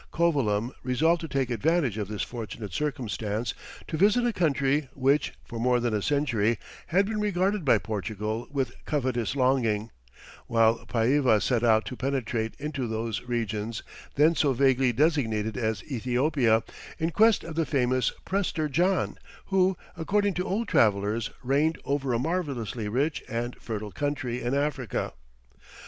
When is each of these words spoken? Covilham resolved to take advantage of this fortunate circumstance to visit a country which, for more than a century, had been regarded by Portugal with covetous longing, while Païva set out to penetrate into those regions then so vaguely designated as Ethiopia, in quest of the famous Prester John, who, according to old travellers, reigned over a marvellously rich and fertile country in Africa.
Covilham 0.11 0.71
resolved 0.81 1.21
to 1.21 1.27
take 1.27 1.51
advantage 1.51 1.95
of 1.99 2.07
this 2.07 2.23
fortunate 2.23 2.73
circumstance 2.73 3.53
to 3.87 3.97
visit 3.97 4.25
a 4.25 4.33
country 4.33 4.89
which, 4.95 5.33
for 5.45 5.59
more 5.59 5.79
than 5.79 5.93
a 5.93 6.01
century, 6.01 6.57
had 6.87 7.05
been 7.05 7.19
regarded 7.19 7.63
by 7.63 7.77
Portugal 7.77 8.47
with 8.49 8.71
covetous 8.85 9.35
longing, 9.35 9.91
while 10.47 10.87
Païva 10.87 11.39
set 11.39 11.63
out 11.63 11.85
to 11.85 11.95
penetrate 11.95 12.55
into 12.57 12.87
those 12.87 13.21
regions 13.27 13.83
then 14.15 14.33
so 14.33 14.53
vaguely 14.53 14.91
designated 14.91 15.55
as 15.55 15.83
Ethiopia, 15.83 16.63
in 16.97 17.11
quest 17.11 17.43
of 17.43 17.53
the 17.53 17.63
famous 17.67 18.11
Prester 18.25 18.67
John, 18.67 19.19
who, 19.45 19.77
according 19.95 20.33
to 20.33 20.47
old 20.47 20.67
travellers, 20.67 21.29
reigned 21.43 21.77
over 21.85 22.11
a 22.11 22.17
marvellously 22.17 22.87
rich 22.87 23.23
and 23.29 23.55
fertile 23.57 23.91
country 23.91 24.41
in 24.41 24.55
Africa. 24.55 25.13